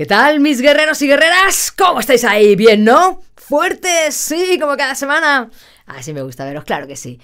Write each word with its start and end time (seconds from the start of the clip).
¿Qué 0.00 0.06
tal, 0.06 0.40
mis 0.40 0.62
guerreros 0.62 1.02
y 1.02 1.08
guerreras? 1.08 1.70
¿Cómo 1.76 2.00
estáis 2.00 2.24
ahí? 2.24 2.56
¿Bien, 2.56 2.84
no? 2.84 3.20
¿Fuertes? 3.36 4.14
Sí, 4.14 4.56
como 4.58 4.74
cada 4.74 4.94
semana. 4.94 5.50
Así 5.84 6.14
me 6.14 6.22
gusta 6.22 6.46
veros, 6.46 6.64
claro 6.64 6.86
que 6.86 6.96
sí. 6.96 7.20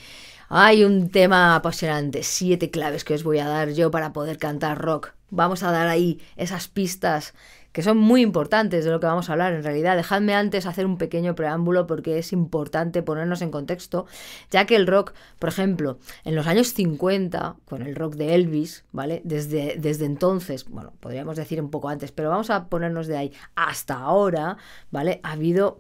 Hay 0.51 0.85
un 0.85 1.09
tema 1.09 1.57
apasionante, 1.57 2.23
siete 2.23 2.71
claves 2.71 3.03
que 3.03 3.15
os 3.15 3.25
voy 3.25 3.39
a 3.39 3.49
dar 3.49 3.71
yo 3.71 3.91
para 3.91 4.13
poder 4.13 4.37
cantar 4.37 4.77
rock. 4.77 5.15
Vamos 5.31 5.63
a 5.63 5.71
dar 5.71 5.89
ahí 5.89 6.21
esas 6.37 6.69
pistas 6.69 7.33
que 7.77 7.83
son 7.83 7.99
muy 7.99 8.23
importantes 8.23 8.87
de 8.87 8.91
lo 8.91 9.01
que 9.01 9.07
vamos 9.07 9.29
a 9.29 9.33
hablar 9.33 9.53
en 9.53 9.63
realidad. 9.63 9.97
Dejadme 9.97 10.35
antes 10.35 10.65
hacer 10.65 10.87
un 10.87 10.97
pequeño 10.97 11.35
preámbulo 11.35 11.87
porque 11.87 12.17
es 12.17 12.33
importante 12.33 13.03
ponernos 13.03 13.43
en 13.43 13.51
contexto, 13.51 14.07
ya 14.51 14.65
que 14.65 14.77
el 14.77 14.87
rock, 14.87 15.13
por 15.39 15.51
ejemplo, 15.51 15.99
en 16.25 16.35
los 16.35 16.47
años 16.47 16.69
50, 16.73 17.57
con 17.67 17.83
el 17.83 17.95
rock 17.95 18.15
de 18.15 18.35
Elvis, 18.35 18.87
¿vale? 18.93 19.21
Desde, 19.25 19.77
desde 19.77 20.07
entonces, 20.07 20.65
bueno, 20.71 20.95
podríamos 21.01 21.37
decir 21.37 21.61
un 21.61 21.71
poco 21.71 21.91
antes, 21.91 22.13
pero 22.13 22.31
vamos 22.31 22.49
a 22.49 22.71
ponernos 22.71 23.09
de 23.09 23.19
ahí 23.19 23.33
hasta 23.57 23.97
ahora, 23.97 24.57
¿vale? 24.91 25.21
Ha 25.23 25.33
habido, 25.33 25.79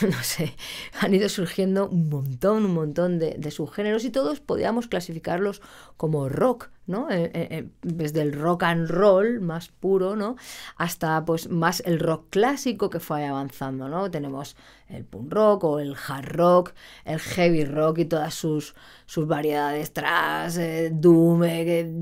no 0.02 0.22
sé, 0.22 0.54
han 1.00 1.12
ido 1.14 1.28
surgiendo 1.28 1.88
un 1.88 2.10
montón, 2.10 2.64
un 2.64 2.74
montón 2.74 3.18
de, 3.18 3.34
de 3.36 3.50
subgéneros 3.50 4.04
y 4.04 4.10
todos 4.10 4.38
podríamos 4.38 4.86
clasificarlos 4.86 5.62
como 5.96 6.28
rock, 6.28 6.70
¿no? 6.88 7.10
Eh, 7.10 7.30
eh, 7.34 7.48
eh, 7.50 7.68
desde 7.82 8.22
el 8.22 8.32
rock 8.32 8.64
and 8.64 8.88
roll 8.88 9.40
más 9.40 9.68
puro, 9.68 10.16
¿no? 10.16 10.36
Hasta 10.76 11.24
pues 11.24 11.48
más 11.48 11.80
el 11.86 12.00
rock 12.00 12.26
clásico 12.30 12.90
que 12.90 12.98
fue 12.98 13.26
avanzando, 13.26 13.88
¿no? 13.88 14.10
Tenemos 14.10 14.56
el 14.88 15.04
punk 15.04 15.32
rock 15.32 15.64
o 15.64 15.80
el 15.80 15.94
hard 15.94 16.26
rock, 16.26 16.72
el 17.04 17.20
heavy 17.20 17.64
rock 17.66 17.98
y 17.98 18.04
todas 18.06 18.34
sus, 18.34 18.74
sus 19.06 19.26
variedades, 19.26 19.92
thrash, 19.92 20.56
doom, 20.92 21.42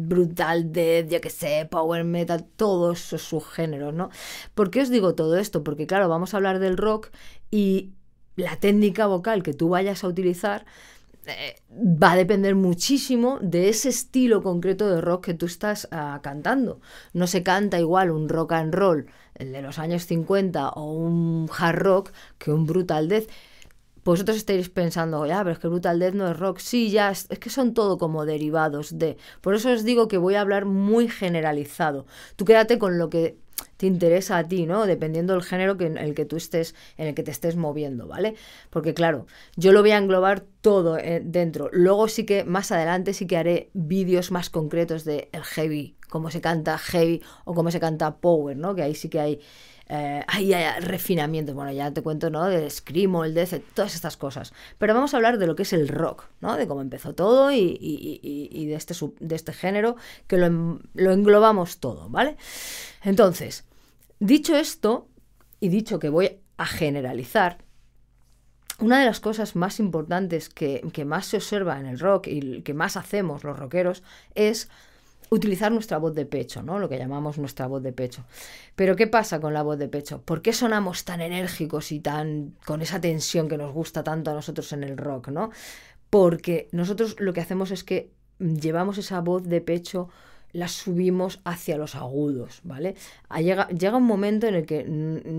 brutal 0.08 0.72
death, 0.72 1.08
yo 1.08 1.20
que 1.20 1.30
sé, 1.30 1.66
power 1.68 2.04
metal, 2.04 2.46
todos 2.56 3.06
esos 3.06 3.22
subgéneros, 3.22 3.92
¿no? 3.92 4.10
¿Por 4.54 4.70
qué 4.70 4.82
os 4.82 4.88
digo 4.88 5.14
todo 5.14 5.36
esto? 5.36 5.64
Porque 5.64 5.86
claro, 5.86 6.08
vamos 6.08 6.32
a 6.32 6.36
hablar 6.36 6.60
del 6.60 6.76
rock 6.76 7.10
y 7.50 7.92
la 8.36 8.56
técnica 8.56 9.06
vocal 9.06 9.42
que 9.42 9.54
tú 9.54 9.68
vayas 9.70 10.04
a 10.04 10.08
utilizar 10.08 10.64
eh, 11.26 11.56
va 11.70 12.12
a 12.12 12.16
depender 12.16 12.54
muchísimo 12.54 13.38
de 13.40 13.68
ese 13.68 13.88
estilo 13.88 14.42
concreto 14.42 14.88
de 14.88 15.00
rock 15.00 15.26
que 15.26 15.34
tú 15.34 15.46
estás 15.46 15.88
uh, 15.92 16.20
cantando. 16.22 16.80
No 17.12 17.26
se 17.26 17.42
canta 17.42 17.78
igual 17.78 18.10
un 18.10 18.28
rock 18.28 18.52
and 18.52 18.74
roll, 18.74 19.06
el 19.34 19.52
de 19.52 19.62
los 19.62 19.78
años 19.78 20.04
50, 20.06 20.70
o 20.70 20.92
un 20.92 21.48
hard 21.56 21.78
rock 21.78 22.12
que 22.38 22.52
un 22.52 22.66
brutal 22.66 23.08
death. 23.08 23.28
Vosotros 24.06 24.36
estaréis 24.36 24.70
pensando, 24.70 25.26
ya, 25.26 25.38
pero 25.38 25.50
es 25.50 25.58
que 25.58 25.66
Brutal 25.66 25.98
Death 25.98 26.14
no 26.14 26.30
es 26.30 26.38
rock. 26.38 26.58
Sí, 26.60 26.90
ya, 26.92 27.10
es, 27.10 27.26
que 27.26 27.50
son 27.50 27.74
todo 27.74 27.98
como 27.98 28.24
derivados 28.24 29.00
de. 29.00 29.16
Por 29.40 29.56
eso 29.56 29.72
os 29.72 29.82
digo 29.82 30.06
que 30.06 30.16
voy 30.16 30.36
a 30.36 30.42
hablar 30.42 30.64
muy 30.64 31.08
generalizado. 31.08 32.06
Tú 32.36 32.44
quédate 32.44 32.78
con 32.78 32.98
lo 32.98 33.10
que 33.10 33.36
te 33.78 33.86
interesa 33.86 34.38
a 34.38 34.46
ti, 34.46 34.64
¿no? 34.64 34.86
Dependiendo 34.86 35.32
del 35.32 35.42
género 35.42 35.76
en 35.80 35.98
el 35.98 36.14
que 36.14 36.24
tú 36.24 36.36
estés, 36.36 36.76
en 36.96 37.08
el 37.08 37.14
que 37.16 37.24
te 37.24 37.32
estés 37.32 37.56
moviendo, 37.56 38.06
¿vale? 38.06 38.36
Porque 38.70 38.94
claro, 38.94 39.26
yo 39.56 39.72
lo 39.72 39.80
voy 39.80 39.90
a 39.90 39.98
englobar 39.98 40.44
todo 40.60 40.98
eh, 40.98 41.20
dentro. 41.24 41.68
Luego 41.72 42.06
sí 42.06 42.24
que 42.24 42.44
más 42.44 42.70
adelante 42.70 43.12
sí 43.12 43.26
que 43.26 43.36
haré 43.36 43.70
vídeos 43.74 44.30
más 44.30 44.50
concretos 44.50 45.04
de 45.04 45.30
el 45.32 45.42
heavy, 45.42 45.96
cómo 46.08 46.30
se 46.30 46.40
canta 46.40 46.78
heavy 46.78 47.24
o 47.44 47.54
cómo 47.54 47.72
se 47.72 47.80
canta 47.80 48.18
power, 48.18 48.56
¿no? 48.56 48.76
Que 48.76 48.82
ahí 48.82 48.94
sí 48.94 49.08
que 49.08 49.18
hay 49.18 49.40
eh, 49.88 50.24
hay, 50.26 50.52
refinamientos, 50.80 51.54
bueno, 51.54 51.70
ya 51.72 51.92
te 51.92 52.02
cuento, 52.02 52.28
¿no? 52.30 52.44
Del 52.46 52.70
screamo, 52.70 53.24
el 53.24 53.34
death, 53.34 53.62
todas 53.74 53.94
estas 53.94 54.16
cosas. 54.16 54.52
Pero 54.78 54.94
vamos 54.94 55.14
a 55.14 55.16
hablar 55.16 55.38
de 55.38 55.46
lo 55.46 55.54
que 55.54 55.62
es 55.62 55.72
el 55.72 55.88
rock, 55.88 56.24
¿no? 56.40 56.56
De 56.56 56.66
cómo 56.66 56.80
empezó 56.80 57.14
todo 57.14 57.52
y 57.52 58.66
de, 58.66 58.74
este, 58.74 58.94
de 59.20 59.34
este 59.34 59.52
género, 59.52 59.96
que 60.26 60.38
lo, 60.38 60.80
lo 60.94 61.12
englobamos 61.12 61.78
todo, 61.78 62.08
¿vale? 62.08 62.36
Entonces, 63.02 63.64
dicho 64.18 64.56
esto, 64.56 65.08
y 65.60 65.68
dicho 65.68 65.98
que 65.98 66.08
voy 66.08 66.40
a 66.56 66.66
generalizar, 66.66 67.58
una 68.78 69.00
de 69.00 69.06
las 69.06 69.20
cosas 69.20 69.56
más 69.56 69.80
importantes 69.80 70.48
que, 70.48 70.82
que, 70.92 71.04
más 71.04 71.26
se 71.26 71.38
observa 71.38 71.80
en 71.80 71.86
el 71.86 71.98
rock 71.98 72.26
y 72.26 72.62
que 72.62 72.74
más 72.74 72.96
hacemos 72.96 73.42
los 73.42 73.58
rockeros 73.58 74.02
es 74.34 74.68
utilizar 75.30 75.72
nuestra 75.72 75.98
voz 75.98 76.14
de 76.14 76.26
pecho, 76.26 76.62
¿no? 76.62 76.78
Lo 76.78 76.88
que 76.88 76.98
llamamos 76.98 77.38
nuestra 77.38 77.66
voz 77.66 77.82
de 77.82 77.92
pecho. 77.92 78.24
Pero 78.74 78.96
¿qué 78.96 79.06
pasa 79.06 79.40
con 79.40 79.52
la 79.52 79.62
voz 79.62 79.78
de 79.78 79.88
pecho? 79.88 80.22
¿Por 80.22 80.42
qué 80.42 80.52
sonamos 80.52 81.04
tan 81.04 81.20
enérgicos 81.20 81.92
y 81.92 82.00
tan 82.00 82.54
con 82.64 82.82
esa 82.82 83.00
tensión 83.00 83.48
que 83.48 83.58
nos 83.58 83.72
gusta 83.72 84.04
tanto 84.04 84.30
a 84.30 84.34
nosotros 84.34 84.72
en 84.72 84.84
el 84.84 84.96
rock, 84.96 85.28
¿no? 85.28 85.50
Porque 86.10 86.68
nosotros 86.72 87.16
lo 87.18 87.32
que 87.32 87.40
hacemos 87.40 87.70
es 87.70 87.84
que 87.84 88.10
llevamos 88.38 88.98
esa 88.98 89.20
voz 89.20 89.42
de 89.44 89.60
pecho 89.60 90.08
la 90.52 90.68
subimos 90.68 91.40
hacia 91.44 91.76
los 91.76 91.94
agudos, 91.94 92.60
¿vale? 92.64 92.94
Llega, 93.38 93.68
llega 93.68 93.96
un 93.96 94.04
momento 94.04 94.46
en 94.46 94.54
el 94.54 94.64
que 94.64 94.86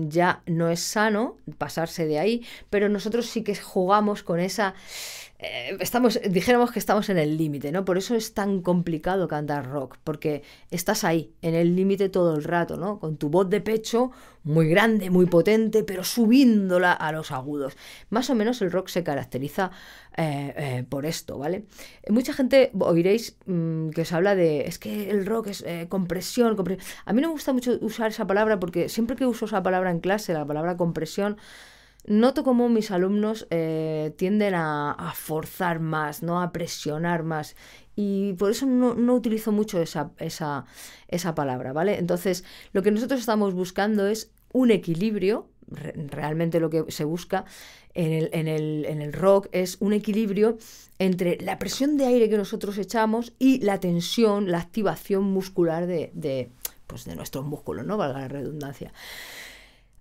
ya 0.08 0.42
no 0.46 0.68
es 0.68 0.78
sano 0.78 1.36
pasarse 1.58 2.06
de 2.06 2.20
ahí, 2.20 2.46
pero 2.70 2.88
nosotros 2.88 3.26
sí 3.26 3.42
que 3.42 3.56
jugamos 3.56 4.22
con 4.22 4.38
esa 4.38 4.74
eh, 5.40 5.76
estamos, 5.78 6.20
dijéramos 6.28 6.72
que 6.72 6.80
estamos 6.80 7.08
en 7.10 7.18
el 7.18 7.36
límite, 7.36 7.70
¿no? 7.70 7.84
Por 7.84 7.96
eso 7.96 8.16
es 8.16 8.34
tan 8.34 8.60
complicado 8.60 9.28
cantar 9.28 9.70
rock, 9.70 9.96
porque 10.02 10.42
estás 10.72 11.04
ahí, 11.04 11.32
en 11.42 11.54
el 11.54 11.76
límite 11.76 12.08
todo 12.08 12.34
el 12.34 12.42
rato, 12.42 12.76
¿no? 12.76 12.98
Con 12.98 13.18
tu 13.18 13.28
voz 13.28 13.48
de 13.48 13.60
pecho 13.60 14.10
muy 14.42 14.68
grande, 14.68 15.10
muy 15.10 15.26
potente, 15.26 15.84
pero 15.84 16.02
subiéndola 16.02 16.92
a 16.92 17.12
los 17.12 17.30
agudos. 17.30 17.76
Más 18.10 18.30
o 18.30 18.34
menos 18.34 18.60
el 18.62 18.72
rock 18.72 18.88
se 18.88 19.04
caracteriza 19.04 19.70
eh, 20.16 20.54
eh, 20.56 20.84
por 20.88 21.06
esto, 21.06 21.38
¿vale? 21.38 21.66
Mucha 22.08 22.32
gente 22.32 22.72
oiréis 22.76 23.36
mmm, 23.46 23.90
que 23.90 24.00
os 24.00 24.12
habla 24.12 24.34
de, 24.34 24.62
es 24.62 24.80
que 24.80 25.10
el 25.10 25.24
rock 25.24 25.48
es 25.48 25.64
compresión, 25.88 26.56
compresión. 26.56 26.84
A 27.04 27.12
mí 27.12 27.20
no 27.20 27.28
me 27.28 27.34
gusta 27.34 27.52
mucho 27.52 27.78
usar 27.80 28.08
esa 28.10 28.26
palabra 28.26 28.58
porque 28.58 28.88
siempre 28.88 29.14
que 29.14 29.26
uso 29.26 29.44
esa 29.44 29.62
palabra 29.62 29.92
en 29.92 30.00
clase, 30.00 30.32
la 30.32 30.44
palabra 30.44 30.76
compresión, 30.76 31.36
noto 32.08 32.42
como 32.42 32.68
mis 32.68 32.90
alumnos 32.90 33.46
eh, 33.50 34.12
tienden 34.16 34.54
a, 34.54 35.12
forzar 35.14 35.80
más, 35.80 36.22
¿no? 36.22 36.40
a 36.42 36.52
presionar 36.52 37.22
más. 37.22 37.56
Y 37.94 38.34
por 38.34 38.50
eso 38.50 38.66
no, 38.66 38.94
no 38.94 39.14
utilizo 39.14 39.52
mucho 39.52 39.80
esa, 39.80 40.12
esa, 40.18 40.64
esa, 41.08 41.34
palabra, 41.34 41.72
¿vale? 41.72 41.98
Entonces, 41.98 42.44
lo 42.72 42.82
que 42.82 42.90
nosotros 42.90 43.20
estamos 43.20 43.54
buscando 43.54 44.06
es 44.06 44.30
un 44.52 44.70
equilibrio. 44.70 45.48
Realmente 45.66 46.60
lo 46.60 46.70
que 46.70 46.84
se 46.88 47.04
busca 47.04 47.44
en 47.94 48.12
el, 48.12 48.30
en, 48.32 48.48
el, 48.48 48.86
en 48.86 49.02
el 49.02 49.12
rock 49.12 49.48
es 49.52 49.76
un 49.80 49.92
equilibrio 49.92 50.58
entre 50.98 51.38
la 51.40 51.58
presión 51.58 51.96
de 51.96 52.06
aire 52.06 52.28
que 52.28 52.36
nosotros 52.36 52.78
echamos 52.78 53.32
y 53.38 53.60
la 53.60 53.80
tensión, 53.80 54.50
la 54.50 54.58
activación 54.58 55.24
muscular 55.24 55.86
de, 55.86 56.10
de, 56.14 56.50
pues 56.86 57.04
de 57.04 57.16
nuestros 57.16 57.44
músculos, 57.44 57.84
¿no? 57.84 57.96
Valga 57.96 58.20
la 58.20 58.28
redundancia. 58.28 58.92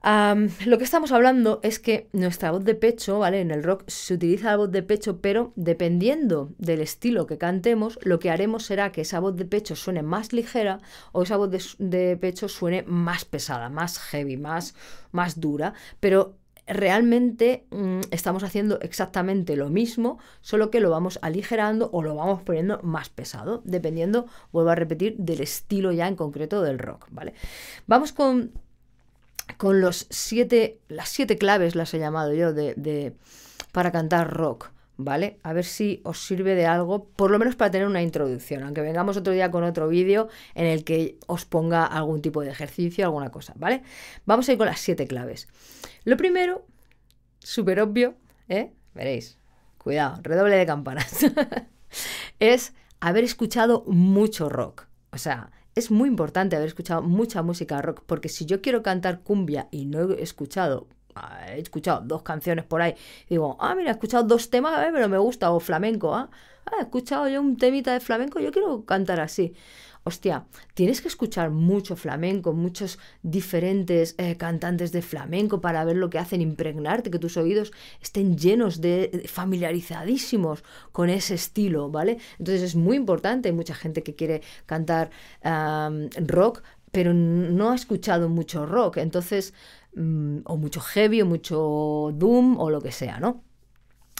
Lo 0.03 0.78
que 0.78 0.84
estamos 0.84 1.12
hablando 1.12 1.59
es 1.63 1.80
que 1.80 2.08
nuestra 2.13 2.52
voz 2.52 2.63
de 2.63 2.75
pecho, 2.75 3.19
¿vale? 3.19 3.41
En 3.41 3.52
el 3.52 3.63
rock 3.63 3.84
se 3.88 4.13
utiliza 4.13 4.52
la 4.52 4.58
voz 4.58 4.72
de 4.72 4.84
pecho, 4.84 5.19
pero 5.22 5.53
dependiendo 5.56 6.52
del 6.58 6.81
estilo 6.81 7.28
que 7.28 7.38
cantemos, 7.38 8.00
lo 8.03 8.19
que 8.19 8.30
haremos 8.30 8.63
será 8.66 8.91
que 8.91 9.02
esa 9.02 9.19
voz 9.19 9.36
de 9.36 9.46
pecho 9.46 9.75
suene 9.75 10.03
más 10.03 10.34
ligera 10.34 10.80
o 11.12 11.24
esa 11.24 11.38
voz 11.38 11.50
de, 11.78 12.18
pecho 12.18 12.47
suene 12.47 12.84
más 12.84 13.25
pesada, 13.25 13.69
más 13.69 14.00
heavy, 14.00 14.38
más, 14.38 14.75
más 15.12 15.40
dura. 15.40 15.74
Pero 16.00 16.36
realmente 16.68 17.66
mmm, 17.72 18.02
estamos 18.12 18.44
haciendo 18.44 18.80
exactamente 18.81 19.56
lo 19.56 19.69
mismo, 19.69 20.19
solo 20.41 20.69
que 20.69 20.80
lo 20.80 20.90
vamos 20.90 21.18
aligerando 21.22 21.90
o 21.91 22.03
lo 22.03 22.16
vamos 22.16 22.44
poniendo 22.44 22.80
más 22.84 23.09
pesado, 23.09 23.62
dependiendo, 23.66 24.28
vuelvo 24.52 24.69
a 24.69 24.75
repetir, 24.75 25.16
del 25.18 25.41
estilo 25.41 25.91
ya 25.91 26.07
en 26.07 26.16
concreto 26.16 26.62
del 26.62 26.78
rock, 26.78 27.07
¿vale? 27.09 27.34
Vamos 27.88 28.12
con 28.12 28.52
con 29.58 29.81
los 29.81 30.08
siete, 30.09 30.80
las 30.88 31.09
siete 31.09 31.38
claves 31.38 31.75
las 31.75 31.94
he 31.94 32.00
llamado 32.00 32.34
yo 32.34 32.53
de, 32.53 33.16
para 33.72 33.91
cantar 33.91 34.34
rock, 34.34 34.72
¿vale? 34.97 35.40
A 35.44 35.53
ver 35.53 35.63
si 35.63 36.02
os 36.03 36.25
sirve 36.25 36.56
de 36.56 36.66
algo, 36.66 37.06
por 37.09 37.31
lo 37.31 37.40
menos 37.40 37.56
para 37.56 37.72
tener 37.72 37.88
una 37.88 38.02
introducción, 38.02 38.63
aunque 38.63 38.81
vengamos 38.81 39.18
otro 39.18 39.34
día 39.34 39.50
con 39.50 39.63
otro 39.63 39.88
vídeo 39.88 40.28
en 40.56 40.66
el 40.66 40.84
que 40.84 41.18
os 41.28 41.46
ponga 41.46 41.86
algún 41.86 42.22
tipo 42.22 42.41
de 42.41 42.50
ejercicio, 42.50 43.06
alguna 43.06 43.30
cosa, 43.30 43.53
¿vale? 43.56 43.84
Vamos 44.25 44.50
a 44.50 44.51
ir 44.51 44.57
con 44.57 44.68
las 44.68 44.80
siete 44.80 45.07
claves. 45.07 45.48
Lo 46.04 46.18
primero, 46.18 46.66
súper 47.39 47.80
obvio, 47.80 48.16
¿eh? 48.50 48.74
Veréis, 48.94 49.38
cuidado, 49.77 50.19
redoble 50.24 50.56
de 50.56 50.66
campanas, 50.66 51.25
es 52.39 52.74
haber 53.00 53.24
escuchado 53.24 53.83
mucho 53.88 54.50
rock. 54.50 54.88
O 55.12 55.18
sea, 55.18 55.51
es 55.77 55.91
muy 55.91 56.09
importante 56.09 56.56
haber 56.56 56.68
escuchado 56.69 57.03
mucha 57.03 57.44
música 57.44 57.81
rock, 57.81 58.01
porque 58.07 58.29
si 58.29 58.45
yo 58.47 58.62
quiero 58.62 58.81
cantar 58.81 59.21
cumbia 59.21 59.68
y 59.69 59.85
no 59.85 60.12
he 60.12 60.24
escuchado, 60.24 60.88
ah, 61.13 61.45
he 61.51 61.59
escuchado 61.59 62.01
dos 62.01 62.24
canciones 62.24 62.65
por 62.65 62.81
ahí, 62.81 62.95
digo, 63.29 63.57
ah, 63.59 63.75
mira, 63.75 63.89
he 63.89 63.94
escuchado 63.94 64.24
dos 64.24 64.50
temas, 64.50 64.74
eh, 64.88 64.89
pero 64.91 65.07
me 65.07 65.19
gusta, 65.19 65.51
o 65.51 65.59
flamenco, 65.59 66.15
ah, 66.15 66.29
ah, 66.65 66.75
he 66.79 66.81
escuchado 66.81 67.27
yo 67.29 67.41
un 67.41 67.57
temita 67.57 67.94
de 67.94 68.00
flamenco, 68.00 68.39
yo 68.39 68.51
quiero 68.51 68.85
cantar 68.85 69.19
así 69.19 69.53
hostia, 70.07 70.45
tienes 70.74 71.01
que 71.01 71.07
escuchar 71.07 71.51
mucho 71.51 71.95
flamenco, 71.95 72.54
muchos 72.54 72.98
diferentes 73.21 74.15
eh, 74.18 74.36
cantantes 74.38 74.92
de 74.92 75.01
flamenco 75.01 75.62
para 75.62 75.86
ver 75.86 75.98
lo 75.98 76.09
que 76.09 76.19
hacen, 76.19 76.42
impregnarte, 76.42 77.12
que 77.12 77.19
tus 77.19 77.38
oídos 77.38 77.71
estén 78.01 78.38
llenos 78.38 78.81
de, 78.81 79.25
familiarizadísimos 79.27 80.63
con 80.92 81.09
ese 81.09 81.36
estilo, 81.36 81.89
¿vale? 81.89 82.18
Entonces 82.39 82.63
es 82.63 82.75
muy 82.75 82.98
importante, 82.98 83.50
hay 83.50 83.56
mucha 83.56 83.75
gente 83.75 84.04
que 84.04 84.15
quiere 84.15 84.42
cantar 84.65 85.12
rock, 86.25 86.63
pero 86.92 87.13
no 87.13 87.71
ha 87.71 87.75
escuchado 87.75 88.30
mucho 88.30 88.65
rock, 88.65 88.98
entonces, 88.98 89.54
mm, 89.95 90.39
o 90.45 90.57
mucho 90.57 90.81
heavy, 90.81 91.21
o 91.21 91.25
mucho 91.25 92.12
doom, 92.13 92.57
o 92.59 92.69
lo 92.69 92.81
que 92.81 92.92
sea, 92.92 93.19
¿no? 93.19 93.44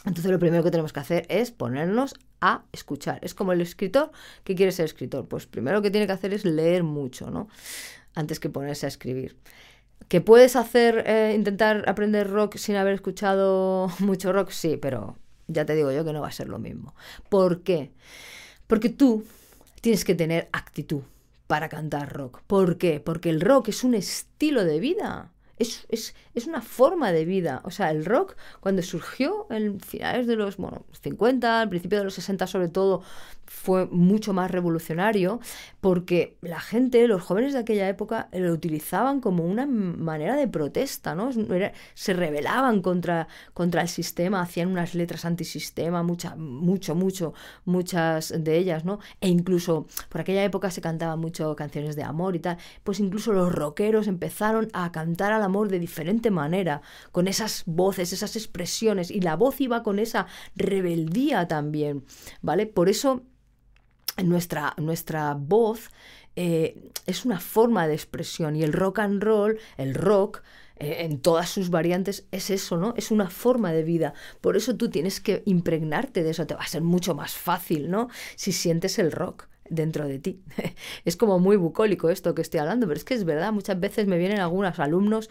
Entonces 0.06 0.32
lo 0.32 0.40
primero 0.40 0.64
que 0.64 0.72
tenemos 0.72 0.94
que 0.94 1.00
hacer 1.00 1.26
es 1.30 1.52
ponernos 1.52 2.16
a 2.42 2.64
escuchar. 2.72 3.20
Es 3.22 3.34
como 3.34 3.54
el 3.54 3.62
escritor 3.62 4.12
que 4.44 4.56
quiere 4.56 4.72
ser 4.72 4.86
escritor. 4.86 5.28
Pues 5.28 5.48
primero 5.48 5.82
que 5.82 5.92
tiene 5.92 6.08
que 6.08 6.14
hacer 6.14 6.34
es 6.34 6.46
leer 6.46 6.84
mucho, 6.84 7.30
¿no? 7.32 7.48
Antes 8.16 8.40
que 8.40 8.50
ponerse 8.50 8.86
a 8.86 8.90
escribir. 8.90 9.38
¿Que 10.08 10.22
puedes 10.22 10.56
hacer, 10.56 11.04
eh, 11.08 11.34
intentar 11.36 11.84
aprender 11.88 12.30
rock 12.30 12.58
sin 12.58 12.76
haber 12.76 12.94
escuchado 12.94 13.90
mucho 14.00 14.32
rock? 14.32 14.52
Sí, 14.52 14.78
pero 14.78 15.18
ya 15.48 15.66
te 15.66 15.76
digo 15.76 15.92
yo 15.92 16.06
que 16.06 16.14
no 16.14 16.22
va 16.22 16.28
a 16.28 16.32
ser 16.32 16.50
lo 16.50 16.60
mismo. 16.60 16.96
¿Por 17.30 17.64
qué? 17.64 17.92
Porque 18.68 18.90
tú 18.90 19.26
tienes 19.82 20.06
que 20.06 20.16
tener 20.16 20.50
actitud 20.52 21.04
para 21.48 21.70
cantar 21.70 22.14
rock. 22.14 22.42
¿Por 22.46 22.78
qué? 22.78 23.00
Porque 23.00 23.30
el 23.30 23.42
rock 23.42 23.70
es 23.70 23.84
un 23.84 23.94
estilo 23.94 24.66
de 24.66 24.80
vida. 24.80 25.32
Es, 25.58 25.86
es, 25.90 26.14
es, 26.38 26.48
una 26.48 26.62
forma 26.62 27.12
de 27.12 27.26
vida. 27.26 27.62
O 27.64 27.72
sea, 27.72 27.92
el 27.92 28.06
rock, 28.06 28.36
cuando 28.60 28.82
surgió 28.82 29.48
en 29.50 29.80
finales 29.80 30.28
de 30.28 30.36
los 30.36 30.58
bueno, 30.58 30.86
50, 31.02 31.62
al 31.62 31.70
principio 31.70 32.00
de 32.00 32.06
los 32.06 32.14
60 32.14 32.48
sobre 32.48 32.70
todo, 32.70 33.02
fue 33.48 33.86
mucho 33.88 34.34
más 34.34 34.52
revolucionario 34.52 35.40
porque 35.80 36.38
la 36.42 36.60
gente, 36.60 37.08
los 37.08 37.24
jóvenes 37.24 37.54
de 37.54 37.60
aquella 37.60 37.88
época, 37.88 38.28
lo 38.34 38.52
utilizaban 38.52 39.22
como 39.22 39.46
una 39.46 39.66
manera 39.66 40.36
de 40.36 40.48
protesta, 40.48 41.16
¿no? 41.16 41.30
Se 41.94 42.14
rebelaban 42.14 42.82
contra, 42.82 43.28
contra 43.54 43.82
el 43.82 43.88
sistema, 43.88 44.42
hacían 44.42 44.70
unas 44.70 44.96
letras 44.96 45.24
antisistema, 45.26 46.04
mucha, 46.04 46.36
mucho, 46.36 46.94
mucho, 46.94 47.34
muchas 47.66 48.34
de 48.38 48.58
ellas, 48.58 48.84
¿no? 48.84 49.00
E 49.22 49.30
incluso 49.30 49.88
por 50.10 50.22
aquella 50.22 50.44
época 50.44 50.70
se 50.70 50.82
cantaban 50.82 51.20
mucho 51.20 51.56
canciones 51.56 51.96
de 51.96 52.04
amor 52.04 52.36
y 52.36 52.40
tal, 52.40 52.58
pues 52.84 53.00
incluso 53.00 53.32
los 53.32 53.52
rockeros 53.52 54.08
empezaron 54.08 54.68
a 54.74 54.92
cantar 54.92 55.32
al 55.32 55.44
amor 55.44 55.70
de 55.70 55.80
diferente 56.28 56.32
manera, 56.32 56.82
con 57.12 57.28
esas 57.28 57.64
voces, 57.66 58.14
esas 58.14 58.36
expresiones, 58.36 59.12
y 59.12 59.22
la 59.22 59.36
voz 59.36 59.62
iba 59.62 59.84
con 59.84 60.00
esa 60.00 60.28
rebeldía 60.56 61.48
también, 61.48 62.04
¿vale? 62.42 62.66
Por 62.66 62.90
eso 62.90 63.22
nuestra, 64.24 64.74
nuestra 64.78 65.34
voz 65.36 65.90
eh, 66.36 66.92
es 67.06 67.26
una 67.26 67.40
forma 67.40 67.88
de 67.88 67.94
expresión 67.94 68.56
y 68.56 68.64
el 68.64 68.74
rock 68.74 69.00
and 69.00 69.24
roll, 69.24 69.58
el 69.78 69.94
rock, 69.94 70.42
eh, 70.80 71.06
en 71.06 71.20
todas 71.20 71.50
sus 71.50 71.70
variantes, 71.70 72.28
es 72.32 72.50
eso, 72.50 72.78
¿no? 72.78 72.94
Es 72.98 73.10
una 73.12 73.30
forma 73.30 73.72
de 73.72 73.84
vida. 73.84 74.14
Por 74.42 74.56
eso 74.56 74.76
tú 74.76 74.90
tienes 74.90 75.20
que 75.20 75.42
impregnarte 75.46 76.24
de 76.24 76.30
eso, 76.30 76.46
te 76.46 76.54
va 76.56 76.62
a 76.62 76.68
ser 76.68 76.84
mucho 76.84 77.16
más 77.16 77.34
fácil, 77.34 77.90
¿no? 77.90 78.10
Si 78.36 78.52
sientes 78.52 79.00
el 79.00 79.12
rock 79.12 79.48
dentro 79.70 80.08
de 80.08 80.20
ti. 80.20 80.42
es 81.06 81.16
como 81.18 81.40
muy 81.40 81.58
bucólico 81.58 82.10
esto 82.10 82.34
que 82.34 82.42
estoy 82.42 82.60
hablando, 82.60 82.88
pero 82.88 82.98
es 82.98 83.04
que 83.04 83.14
es 83.14 83.24
verdad, 83.24 83.52
muchas 83.52 83.80
veces 83.80 84.08
me 84.08 84.18
vienen 84.18 84.40
algunos 84.40 84.80
alumnos 84.80 85.30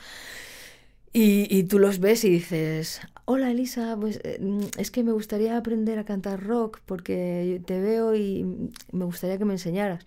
y, 1.13 1.47
y 1.57 1.65
tú 1.65 1.79
los 1.79 1.99
ves 1.99 2.25
y 2.25 2.31
dices, 2.31 3.01
hola 3.25 3.51
Elisa, 3.51 3.97
pues 4.01 4.21
eh, 4.25 4.39
mm, 4.41 4.79
es 4.79 4.91
que 4.91 5.03
me 5.03 5.13
gustaría 5.13 5.57
aprender 5.57 5.99
a 5.99 6.05
cantar 6.05 6.43
rock 6.43 6.81
porque 6.87 7.61
te 7.67 7.81
veo 7.81 8.15
y 8.15 8.71
me 8.93 9.05
gustaría 9.05 9.39
que 9.39 9.45
me 9.45 9.55
enseñaras. 9.55 10.05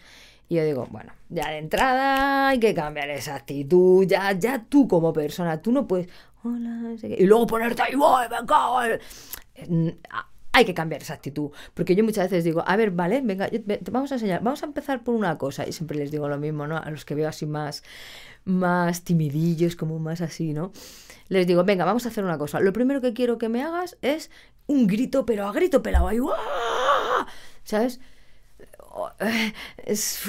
Y 0.47 0.55
yo 0.55 0.63
digo, 0.65 0.87
bueno, 0.89 1.13
ya 1.29 1.49
de 1.51 1.59
entrada 1.59 2.49
hay 2.49 2.59
que 2.59 2.73
cambiar 2.73 3.09
esa 3.11 3.35
actitud, 3.35 4.05
ya, 4.07 4.31
ya 4.31 4.65
tú 4.67 4.87
como 4.87 5.13
persona, 5.13 5.61
tú 5.61 5.71
no 5.71 5.87
puedes, 5.87 6.09
hola, 6.43 6.95
y 7.03 7.25
luego 7.25 7.45
ponerte 7.45 7.83
ahí, 7.83 7.95
voy, 7.95 8.25
me 8.29 9.95
Hay 10.59 10.65
que 10.65 10.73
cambiar 10.73 11.01
esa 11.01 11.13
actitud, 11.13 11.51
porque 11.73 11.95
yo 11.95 12.03
muchas 12.03 12.29
veces 12.29 12.43
digo, 12.43 12.63
a 12.67 12.75
ver, 12.75 12.91
vale, 12.91 13.21
venga, 13.21 13.47
te 13.47 13.79
vamos 13.91 14.11
a 14.11 14.15
enseñar, 14.15 14.43
vamos 14.43 14.61
a 14.61 14.65
empezar 14.65 15.05
por 15.05 15.15
una 15.15 15.37
cosa, 15.37 15.65
y 15.65 15.71
siempre 15.71 15.97
les 15.97 16.11
digo 16.11 16.27
lo 16.27 16.37
mismo, 16.37 16.67
¿no? 16.67 16.75
A 16.75 16.91
los 16.91 17.05
que 17.05 17.15
veo 17.15 17.29
así 17.29 17.45
más, 17.45 17.81
más 18.43 19.03
timidillos, 19.05 19.77
como 19.77 19.99
más 19.99 20.19
así, 20.19 20.51
¿no? 20.51 20.73
les 21.29 21.47
digo, 21.47 21.63
venga, 21.63 21.85
vamos 21.85 22.05
a 22.05 22.09
hacer 22.09 22.23
una 22.23 22.37
cosa. 22.37 22.59
Lo 22.59 22.73
primero 22.73 23.01
que 23.01 23.13
quiero 23.13 23.37
que 23.37 23.49
me 23.49 23.63
hagas 23.63 23.97
es 24.01 24.31
un 24.67 24.87
grito, 24.87 25.25
pero 25.25 25.47
a 25.47 25.53
grito 25.53 25.81
pelado. 25.81 26.07
Ahí, 26.07 26.17
¿Sabes? 27.63 28.01
Es, 29.85 30.23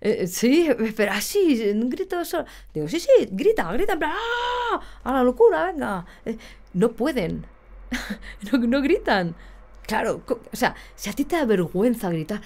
eh, 0.00 0.26
sí, 0.26 0.68
pero 0.96 1.12
así, 1.12 1.70
un 1.70 1.90
grito 1.90 2.24
solo. 2.24 2.46
Digo, 2.72 2.88
sí, 2.88 2.98
sí, 2.98 3.10
grita, 3.30 3.70
grita, 3.72 3.98
¡ah! 4.02 4.80
a 5.04 5.12
la 5.12 5.22
locura, 5.22 5.66
venga. 5.66 6.06
Eh, 6.24 6.38
no 6.72 6.92
pueden, 6.92 7.46
no, 8.52 8.82
gritan. 8.82 9.34
Claro, 9.86 10.22
o 10.26 10.56
sea, 10.56 10.74
si 10.94 11.10
a 11.10 11.12
ti 11.12 11.24
te 11.24 11.36
da 11.36 11.44
vergüenza 11.44 12.08
gritar, 12.08 12.40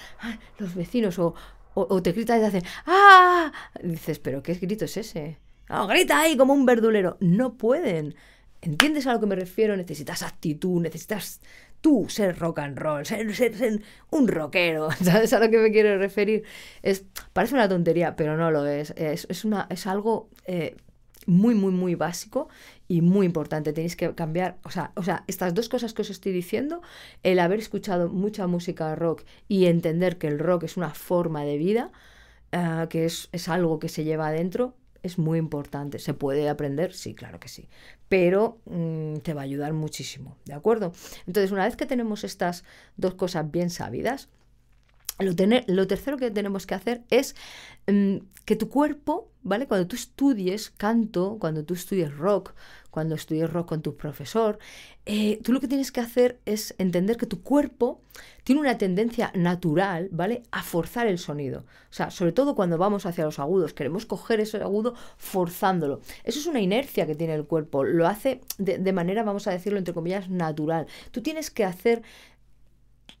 los 0.57 0.75
vecinos 0.75 1.19
o, 1.19 1.35
o, 1.73 2.01
te 2.01 2.11
gritan 2.11 2.37
y 2.37 2.41
te 2.41 2.47
hacen, 2.47 2.63
¡ah! 2.85 3.51
Dices, 3.83 4.19
pero 4.19 4.41
¿qué 4.41 4.55
grito 4.55 4.85
es 4.85 4.97
ese? 4.97 5.37
grita 5.87 6.19
ahí 6.19 6.37
como 6.37 6.53
un 6.53 6.65
verdulero. 6.65 7.17
No 7.19 7.57
pueden. 7.57 8.15
¿Entiendes 8.61 9.05
a 9.05 9.13
lo 9.13 9.19
que 9.19 9.27
me 9.27 9.35
refiero? 9.35 9.77
Necesitas 9.77 10.23
actitud, 10.23 10.81
necesitas 10.81 11.41
tú 11.81 12.07
ser 12.09 12.39
rock 12.39 12.59
and 12.59 12.77
roll, 12.77 13.05
ser, 13.05 13.33
ser, 13.35 13.81
un 14.09 14.27
rockero. 14.27 14.89
¿Sabes 15.03 15.33
a 15.33 15.39
lo 15.39 15.49
que 15.49 15.59
me 15.59 15.71
quiero 15.71 15.97
referir? 15.97 16.43
Es, 16.81 17.05
parece 17.33 17.53
una 17.53 17.69
tontería, 17.69 18.15
pero 18.15 18.37
no 18.37 18.49
lo 18.49 18.65
es. 18.65 18.93
Es, 18.97 19.45
una, 19.45 19.67
es 19.69 19.85
algo 19.85 20.29
eh, 20.45 20.75
muy, 21.25 21.55
muy, 21.55 21.71
muy 21.71 21.95
básico 21.95 22.47
y 22.87 23.01
muy 23.01 23.25
importante. 23.25 23.73
Tenéis 23.73 23.95
que 23.95 24.13
cambiar, 24.15 24.57
o 24.63 24.71
sea, 24.71 24.91
o 24.95 25.03
sea, 25.03 25.23
estas 25.27 25.53
dos 25.53 25.69
cosas 25.69 25.93
que 25.93 26.01
os 26.01 26.09
estoy 26.09 26.31
diciendo, 26.31 26.81
el 27.23 27.39
haber 27.39 27.59
escuchado 27.59 28.09
mucha 28.09 28.47
música 28.47 28.95
rock 28.95 29.23
y 29.47 29.65
entender 29.65 30.17
que 30.17 30.27
el 30.27 30.39
rock 30.39 30.63
es 30.63 30.77
una 30.77 30.91
forma 30.91 31.43
de 31.43 31.57
vida, 31.57 31.91
eh, 32.51 32.87
que 32.89 33.05
es, 33.05 33.29
es 33.31 33.49
algo 33.49 33.79
que 33.79 33.89
se 33.89 34.03
lleva 34.03 34.27
adentro, 34.27 34.75
es 35.03 35.17
muy 35.17 35.39
importante. 35.39 35.99
¿Se 35.99 36.13
puede 36.13 36.49
aprender? 36.49 36.93
Sí, 36.93 37.13
claro 37.13 37.39
que 37.39 37.47
sí. 37.47 37.67
Pero 38.09 38.59
mm, 38.65 39.17
te 39.17 39.33
va 39.33 39.41
a 39.41 39.45
ayudar 39.45 39.73
muchísimo, 39.73 40.37
¿de 40.45 40.53
acuerdo? 40.53 40.93
Entonces, 41.25 41.51
una 41.51 41.65
vez 41.65 41.75
que 41.75 41.85
tenemos 41.85 42.23
estas 42.23 42.63
dos 42.95 43.15
cosas 43.15 43.49
bien 43.51 43.69
sabidas, 43.69 44.29
lo, 45.19 45.35
tener, 45.35 45.63
lo 45.67 45.87
tercero 45.87 46.17
que 46.17 46.31
tenemos 46.31 46.65
que 46.65 46.75
hacer 46.75 47.01
es 47.09 47.35
mm, 47.87 48.17
que 48.45 48.55
tu 48.55 48.69
cuerpo, 48.69 49.29
¿vale? 49.43 49.67
Cuando 49.67 49.87
tú 49.87 49.95
estudies 49.95 50.69
canto, 50.69 51.37
cuando 51.39 51.65
tú 51.65 51.73
estudies 51.73 52.15
rock, 52.15 52.53
cuando 52.91 53.15
estudies 53.15 53.51
rock 53.51 53.67
con 53.67 53.81
tu 53.81 53.95
profesor, 53.95 54.57
eh, 55.05 55.39
tú 55.43 55.53
lo 55.53 55.59
que 55.59 55.67
tienes 55.67 55.91
que 55.91 55.99
hacer 55.99 56.39
es 56.45 56.73
entender 56.77 57.17
que 57.17 57.25
tu 57.25 57.41
cuerpo 57.43 58.01
tiene 58.43 58.61
una 58.61 58.77
tendencia 58.77 59.31
natural, 59.35 60.09
¿vale? 60.11 60.43
A 60.51 60.63
forzar 60.63 61.07
el 61.07 61.19
sonido. 61.19 61.65
O 61.89 61.93
sea, 61.93 62.09
sobre 62.09 62.31
todo 62.31 62.55
cuando 62.55 62.77
vamos 62.77 63.05
hacia 63.05 63.25
los 63.25 63.39
agudos, 63.39 63.73
queremos 63.73 64.05
coger 64.05 64.39
ese 64.39 64.57
agudo 64.57 64.95
forzándolo. 65.17 65.99
Eso 66.23 66.39
es 66.39 66.47
una 66.47 66.61
inercia 66.61 67.05
que 67.05 67.15
tiene 67.15 67.35
el 67.35 67.45
cuerpo, 67.45 67.83
lo 67.83 68.07
hace 68.07 68.41
de, 68.57 68.77
de 68.77 68.93
manera, 68.93 69.23
vamos 69.23 69.47
a 69.47 69.51
decirlo 69.51 69.77
entre 69.77 69.93
comillas, 69.93 70.29
natural. 70.29 70.87
Tú 71.11 71.21
tienes 71.21 71.51
que 71.51 71.65
hacer 71.65 72.01